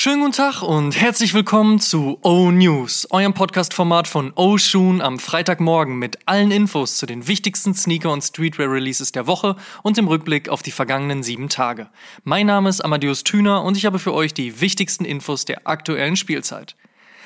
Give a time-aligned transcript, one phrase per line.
[0.00, 5.18] Schönen guten Tag und herzlich willkommen zu O News, eurem Podcast-Format von O Shoon am
[5.18, 10.50] Freitagmorgen mit allen Infos zu den wichtigsten Sneaker- und Streetwear-Releases der Woche und dem Rückblick
[10.50, 11.90] auf die vergangenen sieben Tage.
[12.22, 16.14] Mein Name ist Amadeus Thüner und ich habe für euch die wichtigsten Infos der aktuellen
[16.14, 16.76] Spielzeit.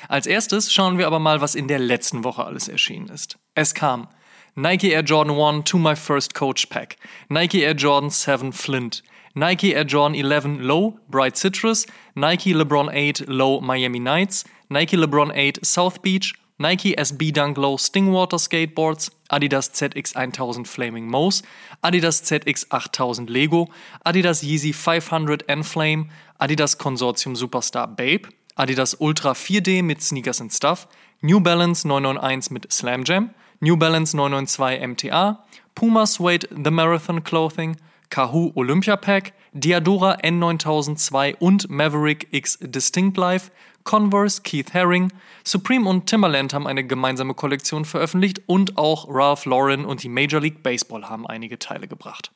[0.09, 3.37] Als erstes schauen wir aber mal, was in der letzten Woche alles erschienen ist.
[3.53, 4.07] Es kam
[4.55, 6.95] Nike Air Jordan 1 To My First Coach Pack,
[7.29, 9.03] Nike Air Jordan 7 Flint,
[9.35, 15.31] Nike Air Jordan 11 Low Bright Citrus, Nike LeBron 8 Low Miami Nights, Nike LeBron
[15.33, 21.41] 8 South Beach, Nike SB Dunk Low Stingwater Skateboards, Adidas ZX 1000 Flaming Mouse,
[21.83, 23.67] Adidas ZX 8000 Lego,
[24.05, 26.09] Adidas Yeezy 500 Enflame,
[26.39, 30.87] Adidas Consortium Superstar Babe, Adidas Ultra 4D mit Sneakers and Stuff,
[31.23, 33.31] New Balance 991 mit Slam Jam,
[33.61, 35.39] New Balance 992 MTA,
[35.73, 37.77] Puma Suede The Marathon Clothing,
[38.13, 43.49] Kahoo Olympia Pack, Diadora N9002 und Maverick X Distinct Life,
[43.85, 45.11] Converse, Keith Haring,
[45.43, 50.39] Supreme und Timberland haben eine gemeinsame Kollektion veröffentlicht und auch Ralph Lauren und die Major
[50.39, 52.31] League Baseball haben einige Teile gebracht.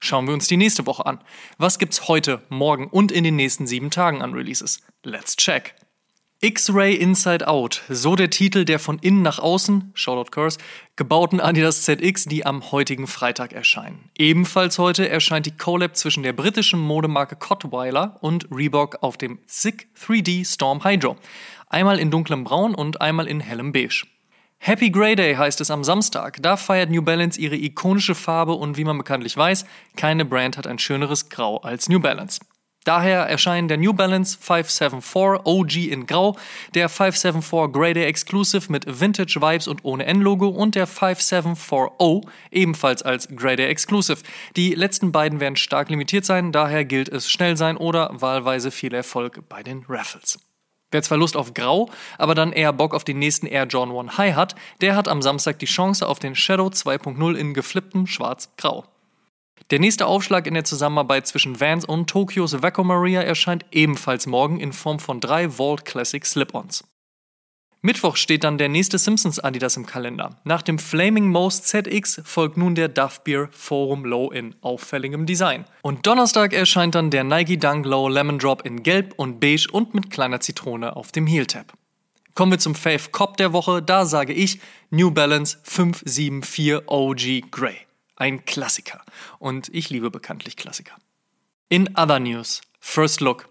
[0.00, 1.20] Schauen wir uns die nächste Woche an.
[1.56, 4.82] Was gibt's heute, morgen und in den nächsten sieben Tagen an Releases?
[5.04, 5.85] Let's check!
[6.42, 10.58] X-Ray Inside Out, so der Titel der von innen nach außen, Shoutout Curse,
[10.94, 14.10] gebauten Adidas ZX, die am heutigen Freitag erscheinen.
[14.18, 19.88] Ebenfalls heute erscheint die Collab zwischen der britischen Modemarke Cottweiler und Reebok auf dem Sick
[19.98, 21.16] 3D Storm Hydro.
[21.70, 24.04] Einmal in dunklem Braun und einmal in hellem Beige.
[24.58, 26.42] Happy Grey Day heißt es am Samstag.
[26.42, 29.64] Da feiert New Balance ihre ikonische Farbe und wie man bekanntlich weiß,
[29.96, 32.40] keine Brand hat ein schöneres Grau als New Balance.
[32.86, 36.36] Daher erscheinen der New Balance 574 OG in Grau,
[36.72, 43.02] der 574 Grey Day Exclusive mit Vintage Vibes und ohne N-Logo und der 5740 ebenfalls
[43.02, 44.22] als Grey Day Exclusive.
[44.54, 48.94] Die letzten beiden werden stark limitiert sein, daher gilt es schnell sein oder wahlweise viel
[48.94, 50.38] Erfolg bei den Raffles.
[50.92, 54.16] Wer zwar Lust auf Grau, aber dann eher Bock auf den nächsten Air John 1
[54.16, 58.84] High hat, der hat am Samstag die Chance auf den Shadow 2.0 in geflipptem Schwarz-Grau.
[59.70, 64.60] Der nächste Aufschlag in der Zusammenarbeit zwischen Vans und Tokyos Vaco Maria erscheint ebenfalls morgen
[64.60, 66.84] in Form von drei Vault Classic Slip-Ons.
[67.82, 70.40] Mittwoch steht dann der nächste Simpsons Adidas im Kalender.
[70.44, 75.64] Nach dem Flaming Most ZX folgt nun der Duff Beer Forum Low in auffälligem Design.
[75.82, 79.94] Und Donnerstag erscheint dann der Nike Dunk Low Lemon Drop in Gelb und Beige und
[79.94, 81.74] mit kleiner Zitrone auf dem Heel Tab.
[82.34, 87.85] Kommen wir zum Fave Cop der Woche, da sage ich New Balance 574 OG Grey.
[88.16, 89.02] Ein Klassiker.
[89.38, 90.94] Und ich liebe bekanntlich Klassiker.
[91.68, 93.48] In other news, First Look.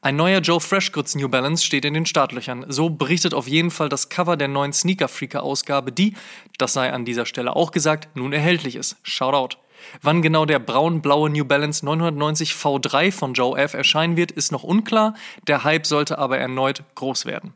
[0.00, 2.66] Ein neuer Joe Freshgoods New Balance steht in den Startlöchern.
[2.68, 6.14] So berichtet auf jeden Fall das Cover der neuen Sneaker Freaker Ausgabe, die,
[6.56, 8.96] das sei an dieser Stelle auch gesagt, nun erhältlich ist.
[9.02, 9.56] Shoutout.
[10.02, 14.64] Wann genau der braun-blaue New Balance 990 V3 von Joe F erscheinen wird, ist noch
[14.64, 15.14] unklar.
[15.46, 17.54] Der Hype sollte aber erneut groß werden.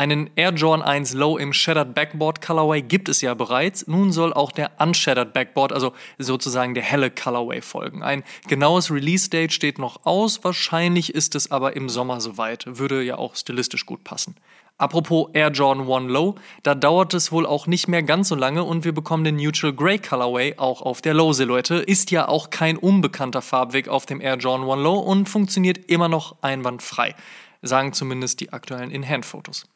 [0.00, 3.86] Einen Air Jordan 1 Low im Shattered Backboard Colorway gibt es ja bereits.
[3.86, 8.02] Nun soll auch der Unshattered Backboard, also sozusagen der helle Colorway folgen.
[8.02, 10.42] Ein genaues Release-Date steht noch aus.
[10.42, 12.64] Wahrscheinlich ist es aber im Sommer soweit.
[12.66, 14.36] Würde ja auch stilistisch gut passen.
[14.78, 18.64] Apropos Air Jordan 1 Low, da dauert es wohl auch nicht mehr ganz so lange
[18.64, 21.74] und wir bekommen den Neutral Grey Colorway auch auf der Low-Silhouette.
[21.74, 26.08] Ist ja auch kein unbekannter Farbweg auf dem Air Jordan 1 Low und funktioniert immer
[26.08, 27.14] noch einwandfrei.
[27.60, 29.66] Sagen zumindest die aktuellen In-Hand-Fotos.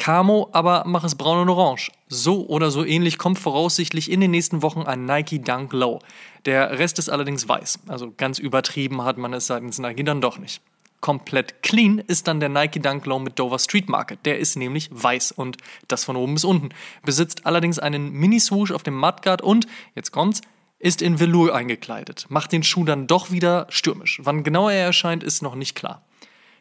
[0.00, 1.92] Camo, aber mach es braun und orange.
[2.08, 5.98] So oder so ähnlich kommt voraussichtlich in den nächsten Wochen ein Nike Dunk Low.
[6.46, 7.80] Der Rest ist allerdings weiß.
[7.86, 10.62] Also ganz übertrieben hat man es seitens Nike dann doch nicht.
[11.02, 14.24] Komplett clean ist dann der Nike Dunk Low mit Dover Street Market.
[14.24, 16.70] Der ist nämlich weiß und das von oben bis unten.
[17.04, 20.40] Besitzt allerdings einen Mini-Swoosh auf dem Mudguard und, jetzt kommt's,
[20.78, 22.24] ist in Velour eingekleidet.
[22.30, 24.18] Macht den Schuh dann doch wieder stürmisch.
[24.24, 26.00] Wann genau er erscheint, ist noch nicht klar.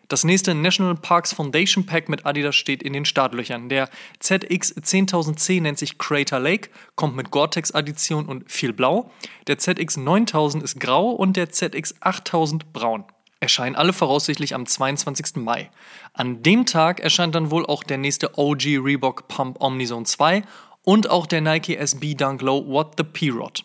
[0.10, 3.70] Das nächste National Parks Foundation Pack mit Adidas steht in den Startlöchern.
[3.70, 9.12] Der ZX 10010 nennt sich Crater Lake, kommt mit Gore-Tex-Addition und viel Blau.
[9.46, 13.04] Der ZX 9000 ist grau und der ZX 8000 braun.
[13.40, 15.36] Erscheinen alle voraussichtlich am 22.
[15.36, 15.70] Mai.
[16.14, 20.42] An dem Tag erscheint dann wohl auch der nächste OG Reebok Pump Omnizone 2
[20.84, 23.64] und auch der Nike SB Dunk Low What the P-Rod.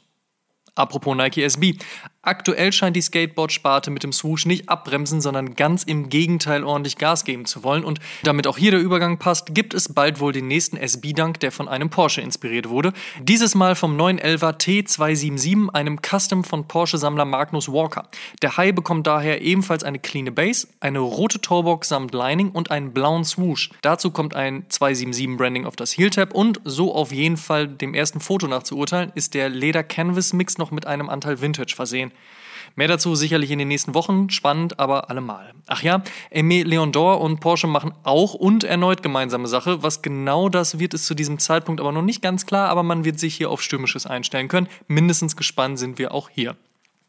[0.75, 1.79] Apropos Nike SB.
[2.25, 7.25] Aktuell scheint die Skateboard-Sparte mit dem Swoosh nicht abbremsen, sondern ganz im Gegenteil ordentlich Gas
[7.25, 7.85] geben zu wollen.
[7.85, 11.53] Und damit auch hier der Übergang passt, gibt es bald wohl den nächsten SB-Dunk, der
[11.53, 12.93] von einem Porsche inspiriert wurde.
[13.21, 18.09] Dieses Mal vom 911er T277, einem Custom von Porsche-Sammler Magnus Walker.
[18.43, 22.93] Der High bekommt daher ebenfalls eine cleane Base, eine rote Torbox samt Lining und einen
[22.93, 23.71] blauen Swoosh.
[23.82, 28.47] Dazu kommt ein 277-Branding auf das Heeltab und so auf jeden Fall dem ersten Foto
[28.47, 32.12] nach zu urteilen, ist der Leder-Canvas-Mix noch mit einem Anteil Vintage versehen.
[32.76, 35.52] Mehr dazu sicherlich in den nächsten Wochen, spannend, aber allemal.
[35.66, 36.02] Ach ja,
[36.32, 39.82] Aimé Leon Dor und Porsche machen auch und erneut gemeinsame Sache.
[39.84, 43.05] Was genau das wird, ist zu diesem Zeitpunkt aber noch nicht ganz klar, aber man
[43.05, 44.69] wird sich hier auf Stürmisches einstellen können.
[44.88, 46.56] Mindestens gespannt sind wir auch hier.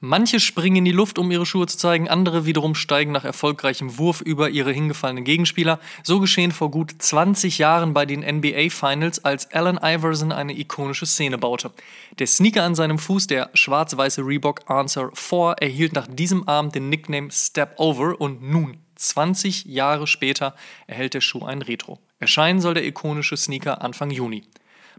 [0.01, 3.97] Manche springen in die Luft, um ihre Schuhe zu zeigen, andere wiederum steigen nach erfolgreichem
[3.97, 5.79] Wurf über ihre hingefallenen Gegenspieler.
[6.03, 11.05] So geschehen vor gut 20 Jahren bei den NBA Finals, als Allen Iverson eine ikonische
[11.05, 11.71] Szene baute.
[12.19, 16.89] Der Sneaker an seinem Fuß, der schwarz-weiße Reebok Answer 4, erhielt nach diesem Abend den
[16.89, 20.55] Nickname Step Over und nun, 20 Jahre später,
[20.87, 21.99] erhält der Schuh ein Retro.
[22.19, 24.43] Erscheinen soll der ikonische Sneaker Anfang Juni.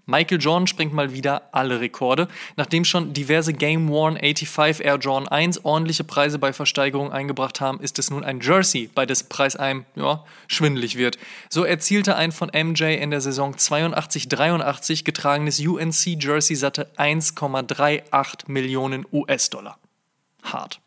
[0.07, 2.29] Michael Jordan sprengt mal wieder alle Rekorde.
[2.57, 7.81] Nachdem schon diverse Game Worn 85 Air Jordan 1 ordentliche Preise bei Versteigerungen eingebracht haben,
[7.81, 11.19] ist es nun ein Jersey, bei dessen Preis einem ja, schwindelig wird.
[11.51, 19.05] So erzielte ein von MJ in der Saison 82-83 getragenes UNC Jersey satte 1,38 Millionen
[19.13, 19.77] US-Dollar.
[20.45, 20.81] Hart.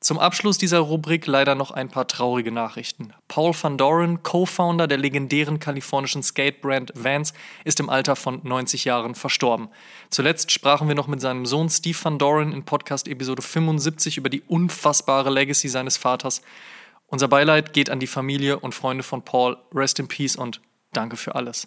[0.00, 3.12] Zum Abschluss dieser Rubrik leider noch ein paar traurige Nachrichten.
[3.26, 7.34] Paul Van Doren, Co-Founder der legendären kalifornischen Skatebrand Vans,
[7.64, 9.68] ist im Alter von 90 Jahren verstorben.
[10.08, 14.30] Zuletzt sprachen wir noch mit seinem Sohn Steve Van Doren in Podcast Episode 75 über
[14.30, 16.42] die unfassbare Legacy seines Vaters.
[17.08, 19.56] Unser Beileid geht an die Familie und Freunde von Paul.
[19.74, 20.60] Rest in Peace und
[20.92, 21.66] danke für alles.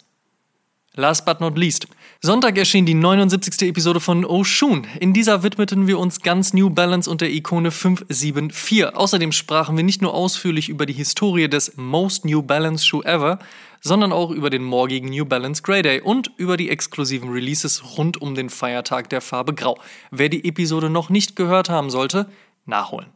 [0.94, 1.88] Last but not least.
[2.20, 3.66] Sonntag erschien die 79.
[3.66, 4.86] Episode von Oshun.
[5.00, 8.94] In dieser widmeten wir uns ganz New Balance und der Ikone 574.
[8.94, 13.38] Außerdem sprachen wir nicht nur ausführlich über die Historie des Most New Balance Shoe Ever,
[13.80, 18.20] sondern auch über den morgigen New Balance Grey Day und über die exklusiven Releases rund
[18.20, 19.78] um den Feiertag der Farbe Grau.
[20.10, 22.28] Wer die Episode noch nicht gehört haben sollte,
[22.66, 23.08] nachholen.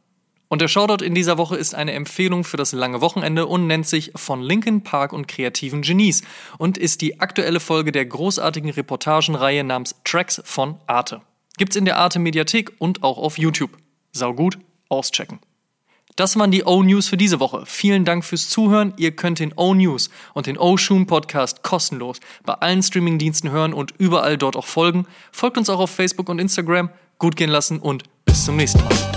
[0.49, 3.87] Und der Shoutout in dieser Woche ist eine Empfehlung für das lange Wochenende und nennt
[3.87, 6.23] sich Von Linkin Park und kreativen Genies
[6.59, 11.23] und ist die aktuelle Folge der großartigen Reportagenreihe namens Tracks von Arte.
[11.59, 13.71] Gibt's in der Arte Mediathek und auch auf YouTube.
[14.13, 14.59] Sau gut,
[14.89, 15.41] auschecken.
[16.17, 17.65] Das waren die O-News für diese Woche.
[17.67, 18.95] Vielen Dank fürs Zuhören.
[18.97, 24.39] Ihr könnt den O-News und den O-Shoom Podcast kostenlos bei allen Streamingdiensten hören und überall
[24.39, 25.07] dort auch folgen.
[25.31, 26.89] Folgt uns auch auf Facebook und Instagram.
[27.19, 29.16] Gut gehen lassen und bis zum nächsten Mal.